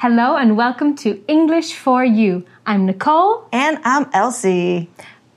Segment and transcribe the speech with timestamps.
[0.00, 2.46] Hello and welcome to English for You.
[2.64, 3.46] I'm Nicole.
[3.52, 4.88] And I'm Elsie.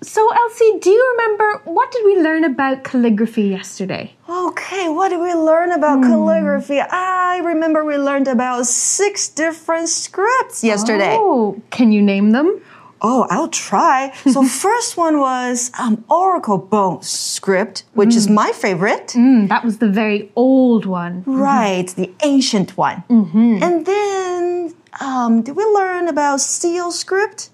[0.02, 4.16] So, Elsie, do you remember what did we learn about calligraphy yesterday?
[4.30, 6.10] Okay, what did we learn about Hmm.
[6.12, 6.80] calligraphy?
[6.80, 11.18] I remember we learned about six different scripts yesterday.
[11.20, 12.62] Oh, can you name them?
[13.06, 14.14] Oh, I'll try.
[14.32, 19.10] So first one was um, Oracle Bone script, which is my favorite.
[19.10, 21.24] Mm, that was the very old one.
[21.26, 23.04] Right, the ancient one.
[23.10, 27.50] And then, um, did we learn about Seal script?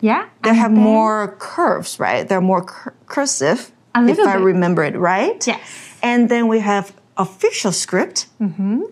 [0.00, 0.28] Yeah.
[0.44, 2.28] They have more curves, right?
[2.28, 5.44] They're more cur- cursive, if little I remember it right.
[5.46, 5.60] Yes.
[6.02, 8.26] And then we have official script.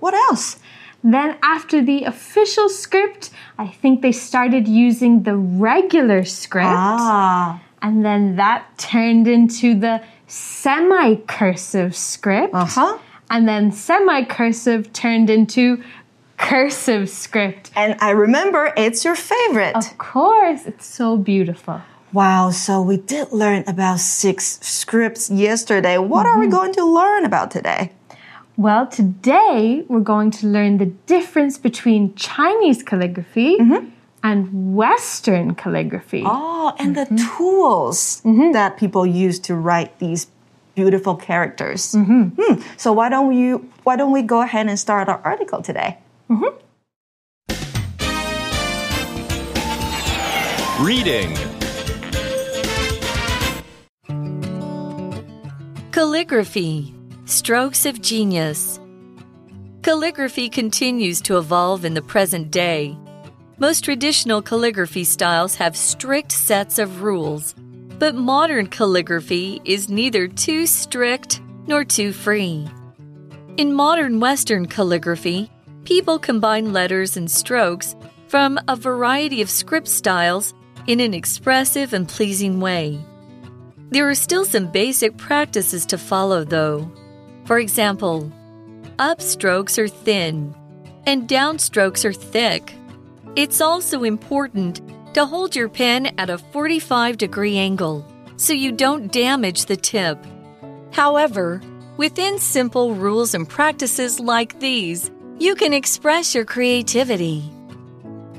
[0.01, 0.59] What else?
[1.04, 6.66] Then, after the official script, I think they started using the regular script.
[6.66, 12.54] Ah, And then that turned into the semi cursive script.
[12.54, 12.98] uh huh.
[13.28, 15.82] And then semi cursive turned into
[16.38, 17.70] cursive script.
[17.76, 19.76] And I remember it's your favorite.
[19.76, 21.82] Of course, it's so beautiful.
[22.14, 25.98] Wow, so we did learn about six scripts yesterday.
[25.98, 27.90] What are we going to learn about today?
[28.57, 33.88] Well, today we're going to learn the difference between Chinese calligraphy mm-hmm.
[34.23, 36.23] and Western calligraphy.
[36.24, 37.37] Oh, and the mm-hmm.
[37.37, 38.52] tools mm-hmm.
[38.52, 40.29] that people use to write these
[40.77, 41.95] beautiful characters.
[41.95, 42.29] Hmm.
[42.77, 45.99] So why don't you why don't we go ahead and start our article today?
[50.80, 51.37] Reading
[55.91, 56.95] Calligraphy
[57.26, 58.78] Strokes of Genius.
[59.80, 62.94] Calligraphy continues to evolve in the present day.
[63.56, 67.54] Most traditional calligraphy styles have strict sets of rules,
[67.98, 72.69] but modern calligraphy is neither too strict nor too free.
[73.56, 75.50] In modern Western calligraphy,
[75.84, 77.97] people combine letters and strokes
[78.28, 80.52] from a variety of script styles
[80.86, 83.02] in an expressive and pleasing way.
[83.88, 86.92] There are still some basic practices to follow, though.
[87.44, 88.32] For example,
[88.99, 90.55] upstrokes are thin
[91.06, 92.75] and downstrokes are thick.
[93.37, 94.81] It's also important
[95.15, 98.06] to hold your pen at a 45 degree angle
[98.37, 100.19] so you don't damage the tip.
[100.93, 101.60] However,
[101.97, 107.41] within simple rules and practices like these, you can express your creativity.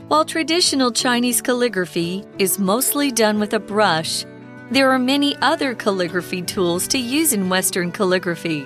[0.08, 4.26] While traditional Chinese calligraphy is mostly done with a brush,
[4.72, 8.66] there are many other calligraphy tools to use in Western calligraphy.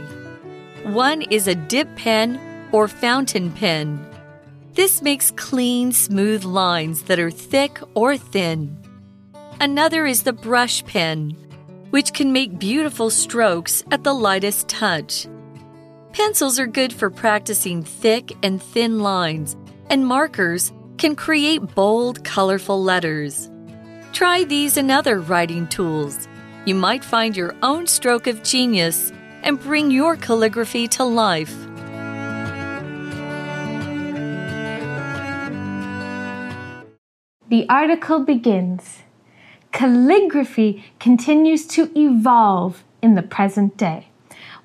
[0.84, 2.40] One is a dip pen
[2.72, 4.06] or fountain pen.
[4.73, 8.78] This makes clean, smooth lines that are thick or thin.
[9.59, 11.31] Another is the brush pen,
[11.90, 15.28] which can make beautiful strokes at the lightest touch.
[16.13, 19.57] Pencils are good for practicing thick and thin lines,
[19.90, 23.51] and markers can create bold, colorful letters.
[24.13, 26.28] Try these and other writing tools.
[26.66, 29.11] You might find your own stroke of genius
[29.44, 31.56] and bring your calligraphy to life.
[37.50, 39.00] The article begins
[39.72, 44.08] Calligraphy continues to evolve in the present day.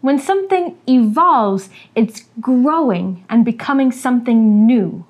[0.00, 5.06] When something evolves, it's growing and becoming something new.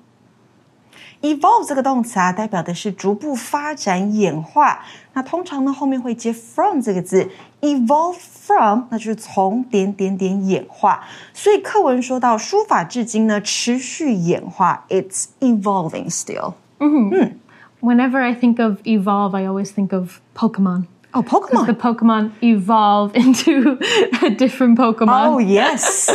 [1.21, 4.79] Evolve 这个动词啊，代表的是逐步发展、演化。
[5.13, 7.29] 那通常呢，后面会接 from 这个字
[7.61, 11.03] ，evolve from，那就是从点点点演化。
[11.33, 16.53] 所以课文说到书法至今呢，持续演化，it's evolving still。
[16.79, 17.39] 嗯
[17.81, 20.85] Whenever I think of evolve, I always think of Pokemon.
[21.11, 21.73] 哦 The，Pokemon The。
[21.73, 23.77] Pokemon evolve into
[24.25, 25.27] a different Pokemon.
[25.27, 26.11] Oh yes.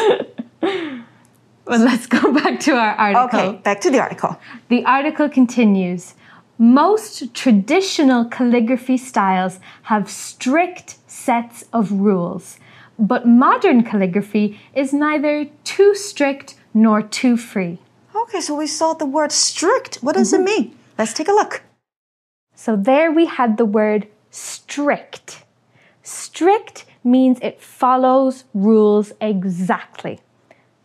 [1.71, 3.41] But let's go back to our article.
[3.41, 4.37] Okay, back to the article.
[4.69, 6.15] The article continues
[6.59, 12.59] Most traditional calligraphy styles have strict sets of rules,
[12.99, 17.79] but modern calligraphy is neither too strict nor too free.
[18.17, 20.03] Okay, so we saw the word strict.
[20.03, 20.63] What does it mm-hmm.
[20.63, 20.79] mean?
[20.99, 21.63] Let's take a look.
[22.57, 25.45] So there we had the word strict.
[26.03, 30.19] Strict means it follows rules exactly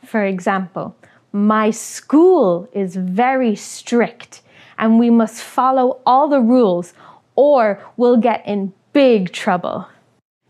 [0.04, 0.94] For example,
[1.32, 4.40] my school is very strict
[4.76, 6.92] and we must follow all the rules
[7.34, 9.84] or we'll get in big trouble.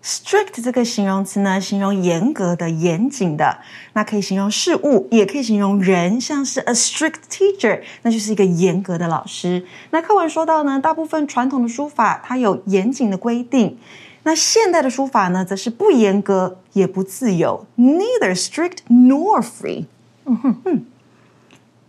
[0.02, 3.58] Strict 这个形容词呢，形容严格的、严谨的，
[3.92, 9.66] 那可以形容事物，也可以形容人，像是 a strict teacher，那就是一个严格的老师。
[9.90, 13.78] 那课文说到呢，大部分传统的书法它有严谨的规定，
[14.24, 19.86] 那现代的书法呢，则是不严格也不自由，neither strict nor free。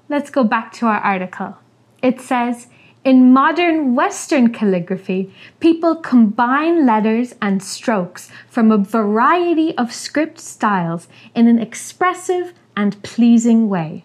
[0.07, 1.55] Let's go back to our article.
[2.01, 2.67] It says,
[3.03, 5.29] in modern Western calligraphy,
[5.59, 13.01] people combine letters and strokes from a variety of script styles in an expressive and
[13.03, 14.03] pleasing way.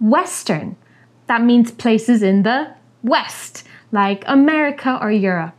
[0.00, 0.76] Western,
[1.26, 2.68] that means places in the
[3.02, 5.57] West, like America or Europe.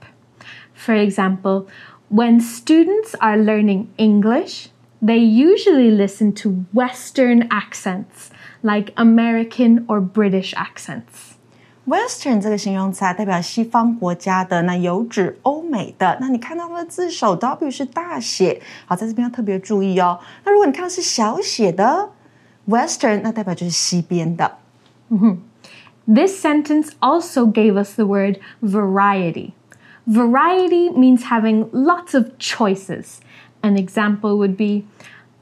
[0.80, 1.66] For example,
[2.10, 4.70] when students are learning English,
[5.02, 8.30] they usually listen to Western accents,
[8.62, 11.34] like American or British accents.
[11.88, 16.18] Western 这个形容词啊，代表西方国家的，那有指欧美的。
[16.20, 20.20] 那你看到它的字首 W 是大写，好，在这边要特别注意哦。
[20.44, 22.10] 那如果你看到是小写的
[22.68, 24.58] Western，那代表就是西边的。
[26.08, 29.52] This sentence also gave us the word variety.
[30.10, 33.22] Variety means having lots of choices.
[33.64, 34.86] An example would be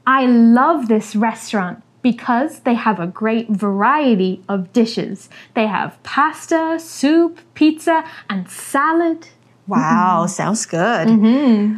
[0.06, 5.30] I love this restaurant because they have a great variety of dishes.
[5.54, 9.28] They have pasta, soup, pizza, and salad.
[9.66, 11.08] Wow, sounds good.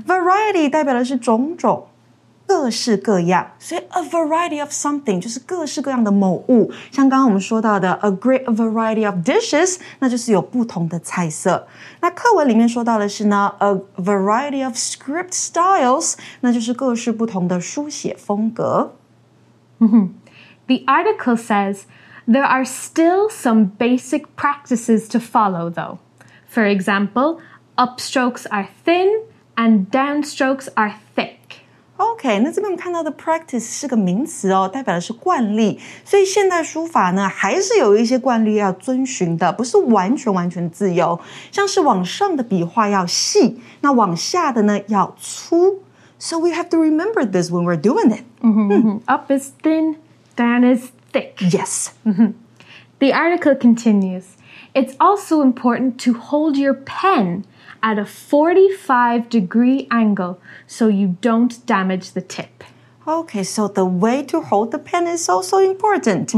[0.04, 1.86] Variety 代表的是种种。
[2.50, 6.70] 各式各样，所以 a variety of something 就是各式各样的某物。
[6.92, 11.66] 像刚刚我们说到的 a great variety of dishes，那就是有不同的菜色。
[12.00, 18.94] 那课文里面说到的是呢，a variety of script styles，那就是各式不同的书写风格。
[19.78, 21.80] The article says
[22.26, 25.98] there are still some basic practices to follow, though.
[26.48, 27.38] For example,
[27.76, 29.24] upstrokes are thin
[29.56, 31.38] and downstrokes are thick.
[32.00, 35.80] OK，那这边我们看到的 practice 是个名词哦，代表的是惯例。
[36.04, 41.18] 所以现代书法呢，还是有一些惯例要遵循的，不是完全完全自由。
[41.50, 45.80] 像是往上的笔画要细，那往下的呢要粗。
[46.18, 48.24] So we have to remember this when we're doing it.
[48.40, 49.00] Mm -hmm.
[49.06, 49.96] Up is thin,
[50.36, 51.40] down is thick.
[51.40, 51.92] Yes.
[52.98, 54.24] The article continues
[54.76, 57.44] It's also important to hold your pen
[57.82, 62.64] at a 45 degree angle so you don't damage the tip.
[63.06, 66.32] Okay, so the way to hold the pen is also important.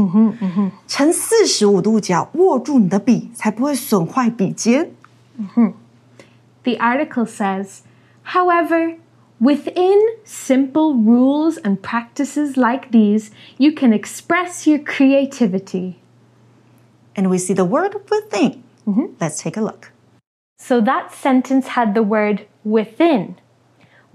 [0.87, 4.91] 呈四十五度角握住你的笔，才不会损坏笔尖。
[6.63, 7.79] The article says,
[8.33, 8.97] however,
[9.39, 16.01] Within simple rules and practices like these, you can express your creativity.
[17.15, 18.61] And we see the word within.
[18.85, 19.13] Mm-hmm.
[19.21, 19.92] Let's take a look.
[20.66, 23.36] So that sentence had the word within.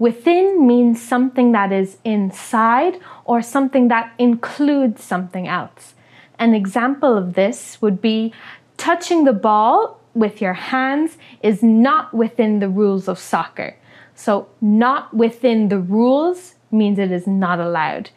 [0.00, 5.94] Within means something that is inside or something that includes something else.
[6.40, 8.34] An example of this would be
[8.76, 13.76] touching the ball with your hands is not within the rules of soccer.
[14.16, 18.10] So, not within the rules means it is not allowed.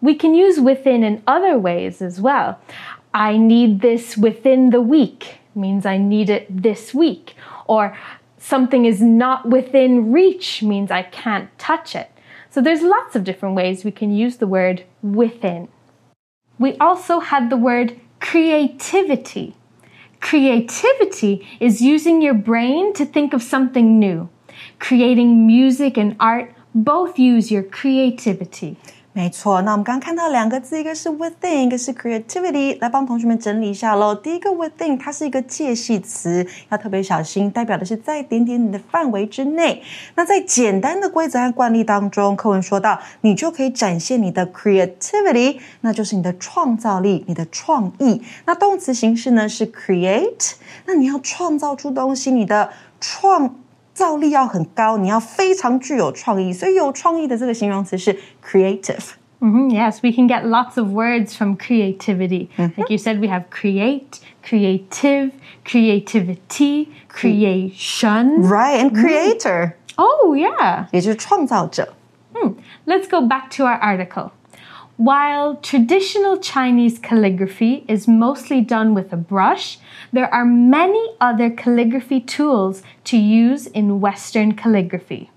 [0.00, 2.58] We can use within in other ways as well.
[3.12, 7.34] I need this within the week means I need it this week.
[7.66, 7.96] Or
[8.38, 12.10] something is not within reach means I can't touch it.
[12.50, 15.68] So there's lots of different ways we can use the word within.
[16.58, 19.56] We also had the word creativity.
[20.20, 24.28] Creativity is using your brain to think of something new
[24.78, 28.76] creating music and art both use your creativity.
[29.16, 34.12] 没错，那我们刚刚看到两个字，一个是 within，一个是 creativity，来帮同学们整理一下喽。
[34.12, 39.80] 第一个 within，它是一个介系词，要特别小心，代表的是在点点你的范围之内。
[40.16, 48.20] 那在简单的规则和惯例当中，课文说到，你就可以展现你的 creativity，那就是你的创造力、你的创意。
[48.46, 50.54] 那动词形式呢是 create，
[50.86, 53.54] 那你要创造出东西，你的创。
[53.93, 62.49] 造力要很高，你要非常具有创意，所以有创意的这个形容词是 creative。Mm -hmm, yes, we can get lots of words from creativity.
[62.57, 62.77] Mm -hmm.
[62.77, 65.31] Like you said, we have create, creative,
[65.63, 68.41] creativity, creation.
[68.41, 69.59] Right, and creator.
[69.63, 69.73] Mm.
[69.95, 70.87] Oh, yeah.
[70.91, 71.93] 也就是创造者。
[72.33, 72.55] Hmm.
[72.85, 74.31] Let's go back to our article.
[74.96, 79.78] While traditional Chinese calligraphy is mostly done with a brush,
[80.12, 85.32] there are many other calligraphy tools to use in Western calligraphy.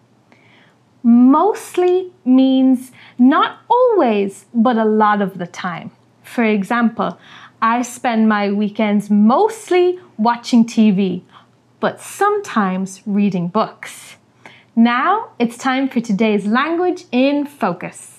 [1.02, 5.90] Mostly means not always, but a lot of the time.
[6.22, 7.18] For example,
[7.60, 11.24] I spend my weekends mostly watching TV,
[11.80, 14.18] but sometimes reading books.
[14.76, 18.17] Now it's time for today's language in focus.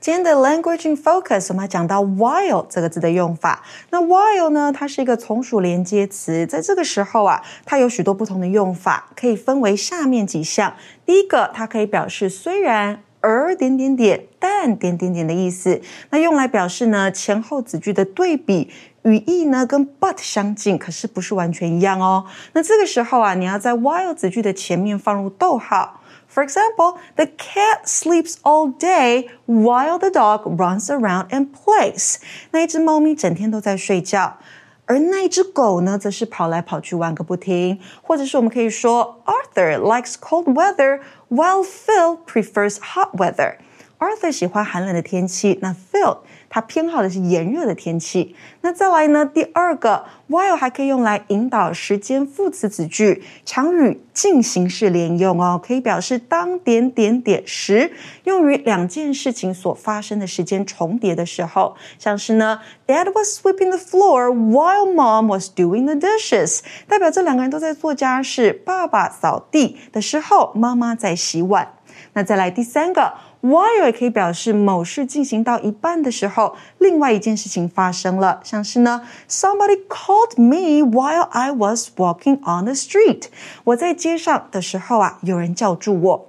[0.00, 3.62] 今天的 language in focus，我们要讲到 while 这个字的用法。
[3.90, 10.74] 那 while 呢，它是一个从属连接词，在这个时候啊，它有许多不同的用法，可以分为下面几项。
[11.04, 13.02] 第一个，它可以表示虽然。
[13.22, 15.81] 而点点点，但点点点的意思。
[16.09, 18.69] 那用来表示呢前后子句的对比，
[19.03, 22.25] 语义呢跟 but 相近，可是不是完全一样哦。
[22.53, 26.01] 那这个时候啊，你要在 while 子句的前面放入逗号。
[26.33, 32.15] For example, the cat sleeps all day while the dog runs around and plays.
[32.51, 34.37] 那一只猫咪整天都在睡觉。
[34.85, 40.99] 而那一只狗呢，则是跑来跑去玩个不停，或者是我们可以说，Arthur likes cold weather
[41.29, 43.55] while Phil prefers hot weather。
[43.98, 46.18] Arthur 喜欢寒冷的天气，那 Phil
[46.50, 48.36] 他偏好的是炎热的天气。
[48.60, 49.24] 那再来呢？
[49.24, 57.92] 第二个，while 还可以用来引导时间副词子句，常与进行式连用哦，可以表示当点点点时，
[58.24, 71.72] 用于两件事情所发生的时间重叠的时候，像是呢，Dad was sweeping the floor while Mom was doing the dishes，代表这两个人都在做家事，爸爸扫地的时候，妈妈在洗碗。
[72.12, 73.14] 那再来第三个。
[73.46, 83.24] While 也可以表示某事进行到一半的时候，另外一件事情发生了，像是呢，Somebody called me while I was walking on the street。
[83.64, 86.28] 我在街上的时候啊，有人叫住我。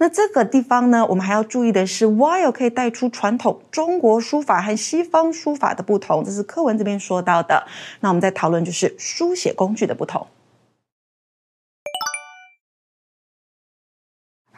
[0.00, 7.64] 那这个地方呢，我们还要注意的是，while 可以带出传统中国书法和西方书法的不同，这是课文这边说到的。
[7.98, 10.24] 那我们在讨论就是书写工具的不同。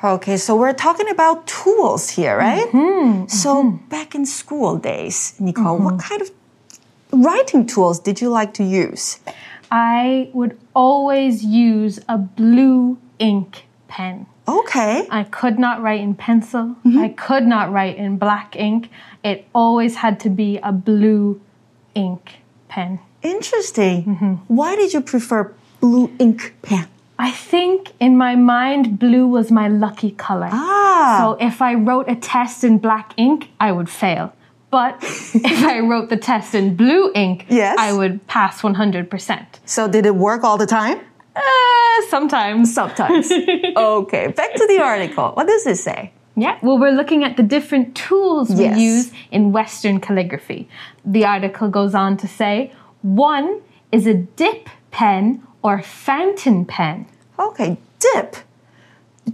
[0.03, 2.67] Okay, so we're talking about tools here, right?
[2.69, 3.89] Mm-hmm, so mm-hmm.
[3.89, 6.31] back in school days, Nicole, what kind of
[7.13, 9.21] writing tools did you like to use?
[9.71, 14.25] I would always use a blue ink pen.
[14.49, 15.07] Okay.
[15.11, 16.77] I could not write in pencil.
[16.87, 18.89] I could not write in black ink.
[19.23, 21.41] It always had to be a blue
[21.95, 22.37] ink
[22.69, 23.01] pen.
[23.23, 24.41] Interesting.
[24.49, 26.89] Why did you prefer blue ink pen?
[27.21, 30.49] I think in my mind, blue was my lucky color.
[30.51, 31.17] Ah.
[31.21, 34.33] So if I wrote a test in black ink, I would fail.
[34.71, 34.95] But
[35.53, 37.77] if I wrote the test in blue ink, Yes.
[37.79, 39.47] I would pass 100%.
[39.67, 40.99] So did it work all the time?
[41.37, 41.43] Uh,
[42.09, 42.73] sometimes.
[42.75, 43.31] Sometimes.
[43.77, 45.29] okay, back to the article.
[45.35, 46.13] What does it say?
[46.37, 48.79] Yeah, well, we're looking at the different tools we Yes.
[48.79, 50.69] use in Western calligraphy.
[51.05, 52.73] The article goes on to say
[53.03, 53.61] one
[53.93, 57.06] is a dip pen or fountain pen.
[57.38, 58.38] Okay, dip.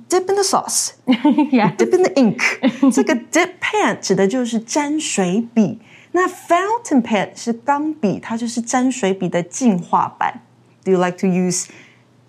[0.08, 0.94] Dip in the sauce.
[1.52, 1.76] yeah.
[1.76, 2.42] dip in the ink
[2.94, 5.80] 。这个 dip pen 指的就是沾水笔，
[6.14, 10.42] 那 fountain pen 是钢笔，它就是沾水笔的进化版。
[10.84, 11.68] Do you like to use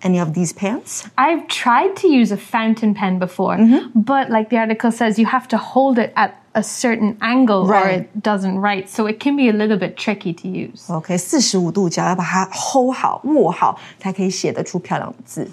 [0.01, 1.03] any of these pens?
[1.15, 3.57] I've tried to use a fountain pen before,
[3.95, 7.71] but like the article says, you have to hold it at a certain angle or
[7.71, 8.01] Right.
[8.01, 8.87] it doesn't write.
[8.87, 10.91] So it can be a little bit tricky to use.
[10.91, 15.49] OK，四十五度角要把它 hold 好、握好，才可以写得出漂亮的字。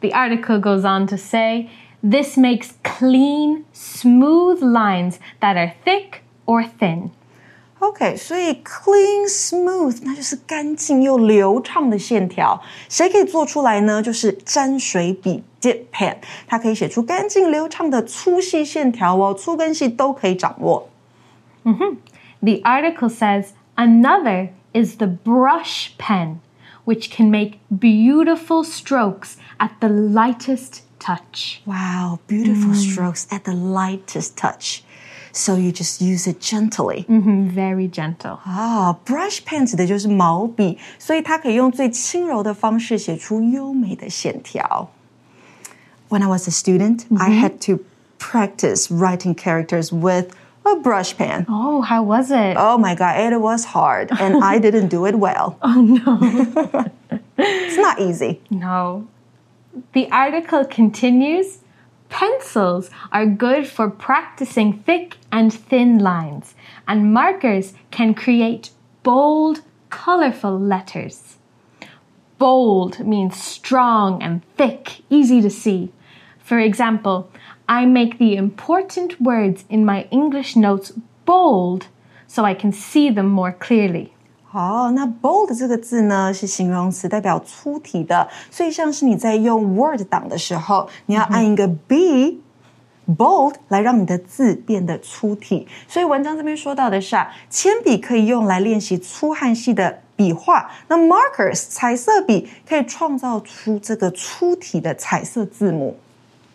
[0.00, 1.68] The article goes on to say
[2.02, 7.10] this makes clean, smooth lines that are thick or thin.
[7.80, 14.02] OK，所以 clean smooth 那就是干净又流畅的线条，谁可以做出来呢？
[14.02, 16.16] 就是沾水笔 dip pen，
[16.46, 20.88] 它可以写出干净流畅的粗细线条哦，粗跟细都可以掌握。
[22.40, 26.36] The article says another is the brush pen,
[26.86, 31.60] which can make beautiful strokes at the lightest touch.
[31.66, 34.82] Wow, beautiful strokes at the lightest touch.
[35.32, 37.04] So you just use it gently.
[37.08, 38.38] Mhm, Very gentle.
[38.44, 44.88] 啊、b r u s h pen 指的就是毛笔，所以它可以用最轻柔的方式写出优美的线条。
[46.08, 47.84] When I was a student, I had to
[48.18, 50.28] practice writing characters with
[50.64, 51.44] a brush pen.
[51.48, 52.56] Oh, how was it?
[52.56, 55.56] Oh my god, it was hard, and I didn't do it well.
[55.60, 56.18] Oh no.
[57.36, 58.40] it's not easy.
[58.50, 59.06] No.
[59.92, 61.58] The article continues
[62.08, 66.54] Pencils are good for practicing thick and thin lines,
[66.86, 68.70] and markers can create
[69.02, 71.36] bold, colorful letters.
[72.38, 75.90] Bold means strong and thick, easy to see.
[76.38, 77.28] For example,
[77.66, 80.92] I make the important words in my English notes
[81.24, 81.86] bold
[82.26, 84.10] so I can see them more clearly.
[84.52, 92.40] 哦，那 bold 这个字呢是形容词，代表粗体的，所以像是你在用 Word 档的时候，你要按一个 B。
[93.15, 105.97] bold 来让你的字变得粗体，所以文章这边说到的是啊，铅笔可以用来练习粗和细的笔画，那 markers 彩色笔可以创造出这个粗体的彩色字母。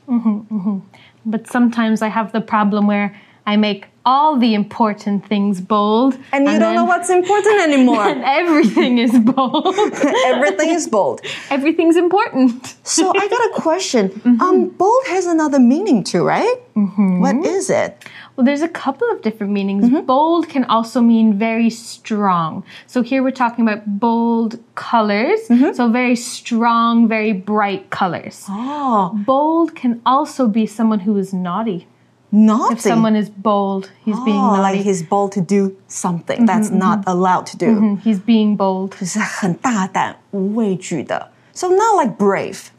[0.07, 0.83] 嗯哼嗯哼
[1.29, 3.11] But sometimes I have the problem where
[3.43, 6.17] I make all the important things bold.
[6.33, 8.07] And you don't know what's important anymore.
[8.17, 9.75] And everything is bold.
[10.27, 11.21] Everything is bold.
[11.51, 12.77] Everything's important.
[12.85, 14.11] So I got a question.
[14.11, 14.41] Mm-hmm.
[14.41, 16.57] Um, bold has another meaning too, right?
[16.77, 17.21] Mm-hmm.
[17.21, 18.05] What is it?
[18.37, 19.87] Well, there's a couple of different meanings.
[19.87, 20.07] Mm-hmm.
[20.07, 22.63] Bold can also mean very strong.
[22.87, 25.41] So here we're talking about bold colors.
[25.49, 28.45] So very strong, very bright colors.
[28.49, 31.89] Oh, Bold can also be someone who is naughty
[32.32, 32.76] naughty.
[32.76, 34.84] If someone is bold, he's being oh, like naughty.
[34.84, 37.68] he's bold to do something that's not allowed to do.
[37.68, 38.96] Mm, he's being bold.
[39.00, 41.32] 就是很大胆、无畏惧的。
[41.54, 42.70] So not like brave.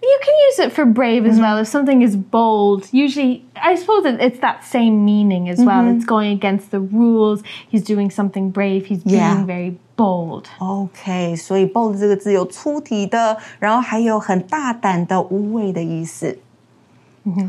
[0.00, 1.58] You can use it for brave as well.
[1.58, 5.88] If something is bold, usually, I suppose it, it's that same meaning as well.
[5.88, 7.42] It's going against the rules.
[7.68, 8.86] He's doing something brave.
[8.86, 9.44] He's being Yeah.
[9.44, 10.44] very bold.
[10.60, 16.38] OK，所以 bold 这个字有粗体的，然后还有很大胆的、无畏的意思。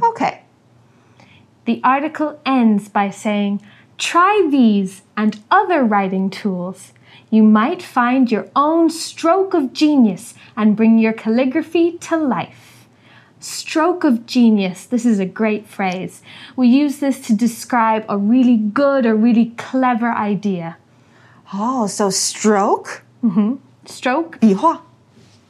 [0.01, 0.39] OK，
[1.64, 3.62] The article ends by saying,
[3.97, 6.92] Try these and other writing tools.
[7.30, 12.87] You might find your own stroke of genius and bring your calligraphy to life.
[13.40, 14.87] Stroke of genius.
[14.87, 16.23] This is a great phrase.
[16.56, 20.76] We use this to describe a really good or really clever idea.
[21.52, 23.54] Oh, so stroke Mm-hmm.
[23.87, 24.83] Stroke, 笔画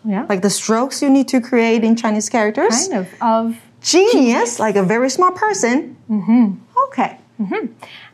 [0.05, 2.89] yeah, like the strokes you need to create in Chinese characters.
[2.89, 5.96] kind of of Genius, like a very smart person.
[6.10, 6.56] Mm-hmm.
[6.88, 7.18] Okay.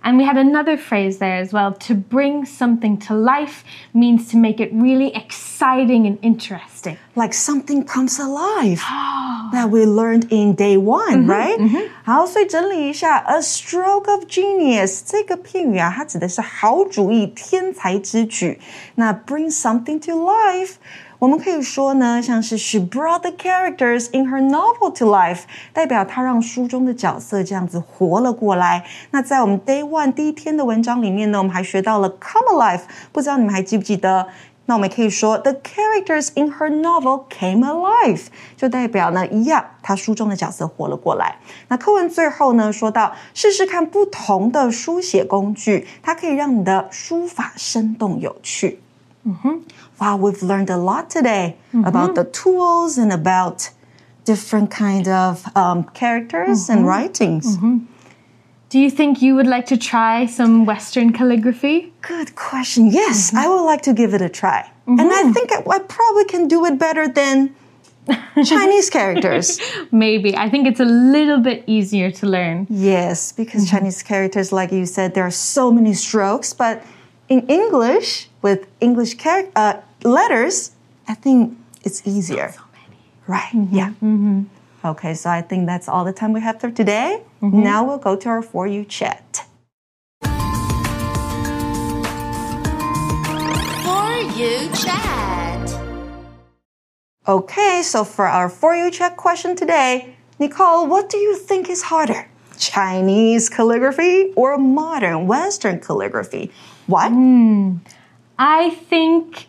[0.03, 1.73] And we had another phrase there as well.
[1.73, 6.99] To bring something to life means to make it really exciting and interesting.
[7.15, 8.79] like something comes alive
[9.51, 11.57] that we learned in day one, right?
[12.03, 18.59] 好，所以整理一下，a stroke of genius 这个片语啊，它指的是好主意、天才之举。
[18.95, 20.73] 那 bring something to life。
[21.20, 25.40] 我们可以说呢，像是 she brought the characters in her novel to life，
[25.74, 28.86] 代表她让书中的角色这样子活了过来。
[29.10, 32.80] 那在我们 day one 第一天的文章里面呢，我们还学到了 come alive，
[33.12, 34.28] 不知道你们还记不记得？
[34.64, 41.36] 那我们可以说，the characters in her novel came alive，就代表呢，一样，她书中的角色活了过来。
[41.68, 48.80] 那课文最后呢，说到试试看不同的书写工具，它可以让你的书法生动有趣。
[49.26, 49.58] Mm-hmm.
[50.00, 51.84] Wow, we've learned a lot today mm-hmm.
[51.84, 53.70] about the tools and about
[54.24, 56.88] different kind of um, characters and mm-hmm.
[56.88, 57.58] writings.
[58.70, 61.92] Do you think you would like to try some Western calligraphy?
[62.02, 62.86] Good question.
[62.86, 64.70] Yes, I would like to give it a try.
[64.86, 67.54] And I think I, I probably can do it better than
[68.44, 69.60] Chinese characters.
[69.90, 70.36] Maybe.
[70.36, 72.68] I think it's a little bit easier to learn.
[72.70, 76.52] Yes, because Chinese characters, like you said, there are so many strokes.
[76.52, 76.84] But
[77.30, 80.72] in English, with English char- uh, letters,
[81.08, 82.52] I think it's easier.
[83.26, 83.74] Right, mm-hmm.
[83.74, 83.90] yeah.
[84.02, 84.42] Mm-hmm.
[84.84, 87.22] Okay, so I think that's all the time we have for today.
[87.40, 87.62] Mm-hmm.
[87.62, 89.46] Now we'll go to our For You chat.
[93.84, 95.70] For you chat.
[97.28, 101.82] Okay, so for our For You chat question today, Nicole, what do you think is
[101.82, 102.28] harder?
[102.58, 106.50] Chinese calligraphy or modern Western calligraphy?
[106.90, 107.10] What?
[107.12, 107.76] Hmm.
[108.38, 109.46] I think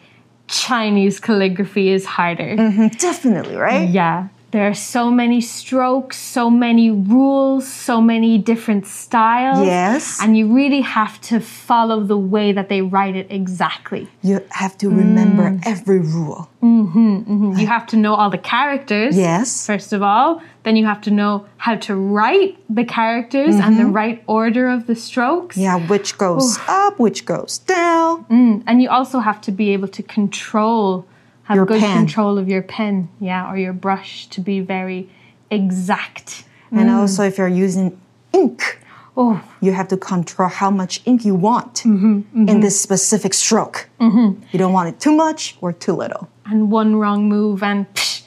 [0.47, 2.55] Chinese calligraphy is harder.
[2.55, 2.87] Mm-hmm.
[2.99, 3.89] Definitely, right?
[3.89, 4.27] Yeah.
[4.51, 9.65] There are so many strokes, so many rules, so many different styles.
[9.65, 10.19] Yes.
[10.21, 14.09] And you really have to follow the way that they write it exactly.
[14.21, 15.63] You have to remember mm.
[15.65, 16.49] every rule.
[16.61, 17.59] Mm-hmm, mm-hmm.
[17.59, 19.17] You have to know all the characters.
[19.17, 19.65] Yes.
[19.65, 23.83] First of all, then you have to know how to write the characters and the
[23.83, 23.93] mm-hmm.
[23.93, 25.57] right order of the strokes.
[25.57, 28.25] Yeah, which goes up, which goes down.
[28.25, 28.63] Mm.
[28.67, 31.05] And you also have to be able to control,
[31.51, 31.97] have Your good pen.
[31.97, 35.09] control of your pen, yeah, or your brush to be very
[35.49, 36.45] exact.
[36.71, 36.95] And mm.
[36.95, 37.99] also, if you're using
[38.33, 38.79] ink,
[39.17, 42.47] Oh, you have to control how much ink you want mm-hmm, mm-hmm.
[42.47, 43.89] in this specific stroke.
[43.99, 44.41] Mm-hmm.
[44.51, 46.29] You don't want it too much or too little.
[46.45, 48.23] and one wrong move and psh,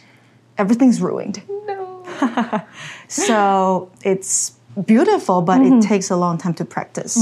[0.58, 1.42] Everything's ruined.
[1.48, 2.02] no.
[3.08, 4.52] So it's
[4.87, 7.16] beautiful, but it takes a long time to practice.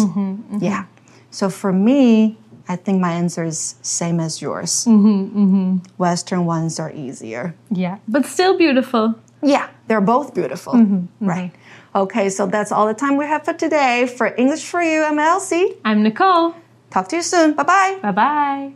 [0.58, 0.84] Yeah.
[1.30, 2.36] So for me,
[2.72, 4.87] I think my answer is same as yours.
[4.87, 5.76] Mm-hmm, mm-hmm.
[5.98, 7.54] Western ones are easier.
[7.70, 9.14] Yeah, but still beautiful.
[9.42, 10.72] Yeah, they're both beautiful.
[10.72, 11.52] Mm-hmm, right.
[11.94, 14.06] Okay, so that's all the time we have for today.
[14.06, 15.76] For English for You, I'm Elsie.
[15.85, 16.54] I'm Nicole.
[16.88, 17.52] Talk to you soon.
[17.52, 17.98] Bye bye.
[18.00, 18.72] Bye bye.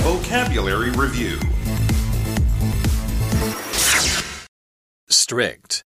[0.00, 1.38] Vocabulary Review
[5.10, 5.82] Strict.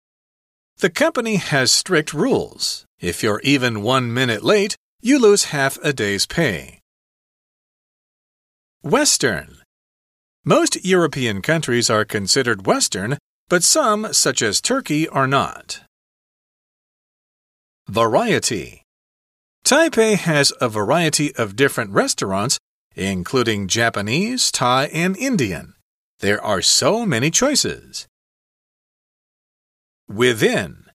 [0.79, 2.85] The company has strict rules.
[2.99, 6.79] If you're even one minute late, you lose half a day's pay.
[8.81, 9.57] Western.
[10.43, 15.81] Most European countries are considered Western, but some, such as Turkey, are not.
[17.87, 18.83] Variety.
[19.65, 22.57] Taipei has a variety of different restaurants,
[22.95, 25.73] including Japanese, Thai, and Indian.
[26.19, 28.07] There are so many choices.
[30.07, 30.85] Within.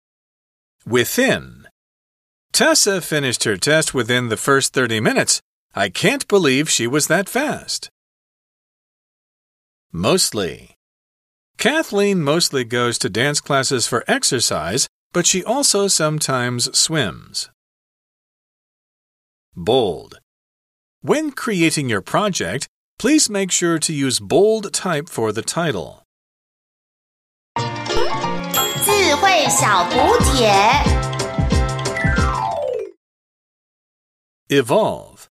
[0.87, 1.63] Within.
[2.54, 5.41] Tessa finished her test within the first 30 minutes.
[5.76, 7.89] I can't believe she was that fast.
[9.91, 10.76] Mostly.
[11.58, 17.50] Kathleen mostly goes to dance classes for exercise but she also sometimes swims.
[19.56, 20.19] Bold.
[21.02, 22.67] When creating your project,
[22.98, 26.04] please make sure to use bold type for the title.
[28.86, 31.03] 智慧小补帖。
[34.50, 35.30] Evolve.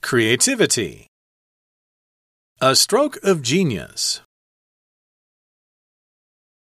[0.00, 1.08] Creativity.
[2.60, 4.20] A stroke of genius.